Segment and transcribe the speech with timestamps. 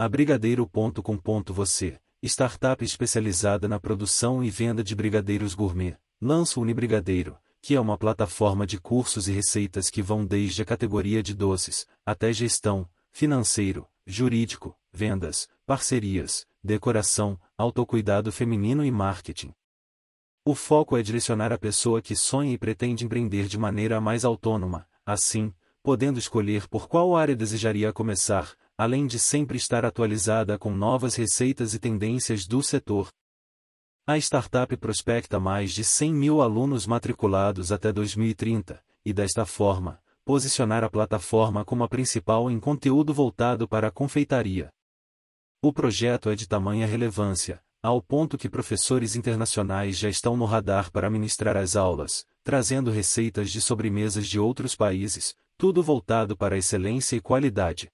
[0.00, 1.42] A Brigadeiro.com.
[1.48, 7.80] Você, startup especializada na produção e venda de brigadeiros gourmet, lança o Unibrigadeiro, que é
[7.80, 12.88] uma plataforma de cursos e receitas que vão desde a categoria de doces, até gestão,
[13.10, 19.52] financeiro, jurídico, vendas, parcerias, decoração, autocuidado feminino e marketing.
[20.44, 24.86] O foco é direcionar a pessoa que sonha e pretende empreender de maneira mais autônoma,
[25.04, 25.52] assim,
[25.82, 31.74] podendo escolher por qual área desejaria começar, além de sempre estar atualizada com novas receitas
[31.74, 33.08] e tendências do setor.
[34.06, 40.84] A startup prospecta mais de 100 mil alunos matriculados até 2030, e desta forma, posicionar
[40.84, 44.70] a plataforma como a principal em conteúdo voltado para a confeitaria.
[45.60, 50.92] O projeto é de tamanha relevância, ao ponto que professores internacionais já estão no radar
[50.92, 57.16] para ministrar as aulas, trazendo receitas de sobremesas de outros países, tudo voltado para excelência
[57.16, 57.90] e qualidade.